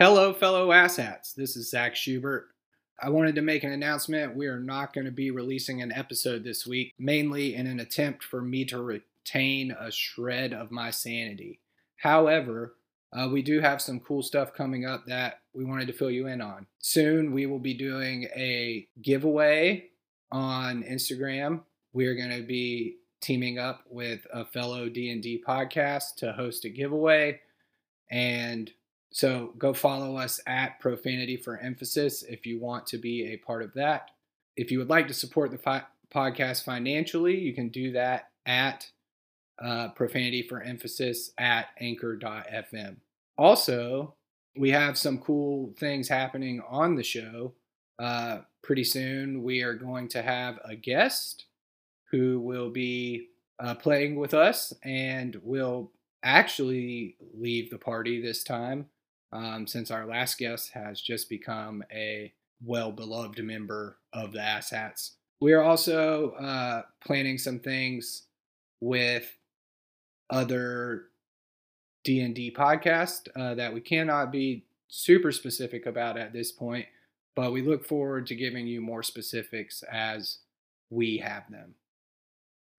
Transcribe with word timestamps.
Hello, 0.00 0.32
fellow 0.32 0.68
asshats. 0.68 1.34
This 1.34 1.56
is 1.56 1.70
Zach 1.70 1.96
Schubert. 1.96 2.50
I 3.02 3.10
wanted 3.10 3.34
to 3.34 3.42
make 3.42 3.64
an 3.64 3.72
announcement. 3.72 4.36
We 4.36 4.46
are 4.46 4.60
not 4.60 4.92
going 4.92 5.06
to 5.06 5.10
be 5.10 5.32
releasing 5.32 5.82
an 5.82 5.90
episode 5.90 6.44
this 6.44 6.64
week, 6.64 6.94
mainly 7.00 7.56
in 7.56 7.66
an 7.66 7.80
attempt 7.80 8.22
for 8.22 8.40
me 8.40 8.64
to 8.66 8.80
retain 8.80 9.72
a 9.72 9.90
shred 9.90 10.52
of 10.52 10.70
my 10.70 10.92
sanity. 10.92 11.58
However, 11.96 12.76
uh, 13.12 13.28
we 13.32 13.42
do 13.42 13.58
have 13.58 13.82
some 13.82 13.98
cool 13.98 14.22
stuff 14.22 14.54
coming 14.54 14.86
up 14.86 15.06
that 15.06 15.40
we 15.52 15.64
wanted 15.64 15.88
to 15.88 15.92
fill 15.92 16.12
you 16.12 16.28
in 16.28 16.40
on. 16.40 16.68
Soon, 16.78 17.32
we 17.32 17.46
will 17.46 17.58
be 17.58 17.74
doing 17.74 18.28
a 18.36 18.86
giveaway 19.02 19.88
on 20.30 20.84
Instagram. 20.84 21.62
We 21.92 22.06
are 22.06 22.14
going 22.14 22.40
to 22.40 22.46
be 22.46 22.98
teaming 23.20 23.58
up 23.58 23.82
with 23.90 24.24
a 24.32 24.44
fellow 24.44 24.88
D&D 24.88 25.42
podcast 25.44 26.14
to 26.18 26.34
host 26.34 26.64
a 26.64 26.68
giveaway 26.68 27.40
and 28.12 28.70
so 29.10 29.54
go 29.58 29.72
follow 29.72 30.16
us 30.16 30.40
at 30.46 30.80
Profanity 30.80 31.36
for 31.36 31.58
Emphasis 31.58 32.22
if 32.22 32.46
you 32.46 32.60
want 32.60 32.86
to 32.88 32.98
be 32.98 33.32
a 33.32 33.36
part 33.38 33.62
of 33.62 33.72
that. 33.74 34.10
If 34.56 34.70
you 34.70 34.78
would 34.78 34.90
like 34.90 35.08
to 35.08 35.14
support 35.14 35.50
the 35.50 35.58
fi- 35.58 35.84
podcast 36.12 36.64
financially, 36.64 37.38
you 37.38 37.54
can 37.54 37.68
do 37.68 37.92
that 37.92 38.30
at 38.44 38.90
uh, 39.62 39.88
Profanity 39.90 40.42
for 40.42 40.62
Emphasis 40.62 41.32
at 41.38 41.68
anchor.fm. 41.80 42.96
Also, 43.36 44.14
we 44.56 44.70
have 44.70 44.98
some 44.98 45.18
cool 45.18 45.72
things 45.78 46.08
happening 46.08 46.62
on 46.68 46.94
the 46.94 47.02
show. 47.02 47.54
Uh, 47.98 48.38
pretty 48.62 48.84
soon, 48.84 49.42
we 49.42 49.62
are 49.62 49.74
going 49.74 50.08
to 50.08 50.22
have 50.22 50.58
a 50.64 50.76
guest 50.76 51.46
who 52.10 52.40
will 52.40 52.70
be 52.70 53.28
uh, 53.60 53.74
playing 53.74 54.16
with 54.16 54.34
us 54.34 54.72
and 54.82 55.40
will 55.42 55.92
actually 56.22 57.16
leave 57.34 57.70
the 57.70 57.78
party 57.78 58.20
this 58.20 58.42
time 58.42 58.86
um, 59.32 59.66
since 59.66 59.90
our 59.90 60.06
last 60.06 60.38
guest 60.38 60.72
has 60.72 61.00
just 61.00 61.28
become 61.28 61.82
a 61.92 62.32
well 62.64 62.92
beloved 62.92 63.42
member 63.42 63.98
of 64.12 64.32
the 64.32 64.38
Asshats. 64.38 65.12
We 65.40 65.52
are 65.52 65.62
also 65.62 66.32
uh, 66.32 66.82
planning 67.00 67.38
some 67.38 67.60
things 67.60 68.24
with 68.80 69.32
other 70.30 71.06
D&D 72.04 72.54
podcasts 72.56 73.28
uh, 73.36 73.54
that 73.54 73.72
we 73.72 73.80
cannot 73.80 74.32
be 74.32 74.64
super 74.88 75.30
specific 75.30 75.86
about 75.86 76.16
at 76.18 76.32
this 76.32 76.50
point, 76.50 76.86
but 77.36 77.52
we 77.52 77.62
look 77.62 77.84
forward 77.86 78.26
to 78.28 78.34
giving 78.34 78.66
you 78.66 78.80
more 78.80 79.02
specifics 79.02 79.82
as 79.90 80.38
we 80.90 81.18
have 81.18 81.44
them. 81.50 81.74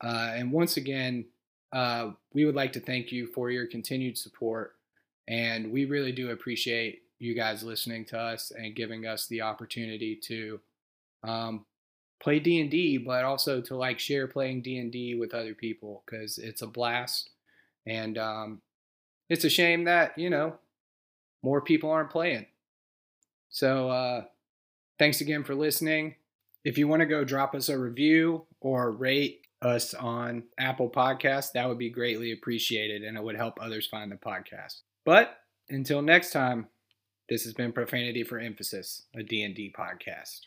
Uh, 0.04 0.34
and 0.36 0.52
once 0.52 0.78
again, 0.78 1.26
uh, 1.72 2.12
we 2.34 2.46
would 2.46 2.56
like 2.56 2.74
to 2.74 2.80
thank 2.80 3.12
you 3.12 3.28
for 3.28 3.52
your 3.52 3.68
continued 3.68 4.18
support. 4.18 4.76
And 5.30 5.72
we 5.72 5.86
really 5.86 6.12
do 6.12 6.32
appreciate 6.32 7.04
you 7.20 7.36
guys 7.36 7.64
listening 7.64 8.04
to 8.06 8.18
us 8.18 8.52
and 8.52 8.76
giving 8.76 9.06
us 9.06 9.28
the 9.28 9.42
opportunity 9.42 10.16
to 10.24 10.60
um, 11.24 11.66
play 12.20 12.40
D&D, 12.40 12.98
but 12.98 13.24
also 13.24 13.62
to 13.62 13.76
like 13.76 14.00
share 14.00 14.28
playing 14.28 14.64
D&D 14.64 15.16
with 15.16 15.36
other 15.36 15.54
people 15.54 16.04
because 16.06 16.40
it's 16.40 16.64
a 16.64 16.68
blast. 16.68 17.30
And 17.86 18.18
um, 18.18 18.62
it's 19.30 19.46
a 19.46 19.50
shame 19.50 19.84
that, 19.84 20.18
you 20.18 20.32
know, 20.32 20.56
more 21.44 21.62
people 21.62 21.92
aren't 21.92 22.10
playing. 22.10 22.48
So 23.50 23.90
uh, 23.90 24.24
thanks 24.98 25.22
again 25.22 25.44
for 25.44 25.54
listening. 25.54 26.16
If 26.66 26.78
you 26.78 26.88
want 26.88 27.02
to 27.02 27.06
go 27.06 27.24
drop 27.24 27.54
us 27.54 27.70
a 27.70 27.78
review 27.78 28.46
or 28.62 28.92
rate 28.92 29.46
us 29.62 29.94
on 29.94 30.44
Apple 30.60 30.90
Podcasts, 30.90 31.52
that 31.54 31.68
would 31.68 31.78
be 31.78 31.90
greatly 31.90 32.32
appreciated 32.32 33.04
and 33.04 33.18
it 33.18 33.24
would 33.24 33.36
help 33.36 33.60
others 33.60 33.88
find 33.88 34.12
the 34.12 34.16
podcast. 34.16 34.82
But 35.06 35.38
until 35.70 36.02
next 36.02 36.32
time, 36.32 36.68
this 37.30 37.44
has 37.44 37.54
been 37.54 37.72
Profanity 37.72 38.24
for 38.24 38.40
Emphasis, 38.40 39.04
a 39.16 39.24
D&D 39.24 39.74
podcast. 39.78 40.42